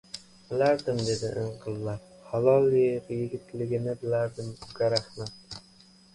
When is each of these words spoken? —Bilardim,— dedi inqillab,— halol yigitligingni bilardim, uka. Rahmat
—Bilardim,— 0.51 1.01
dedi 1.09 1.29
inqillab,— 1.41 2.07
halol 2.31 2.67
yigitligingni 2.79 3.95
bilardim, 4.01 4.51
uka. 4.71 4.91
Rahmat 4.97 5.63